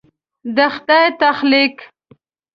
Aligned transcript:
د 0.55 0.57
خدای 0.75 1.05
تخلیق 1.21 1.75